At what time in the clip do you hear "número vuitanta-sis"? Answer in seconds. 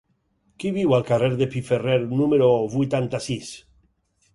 2.23-3.57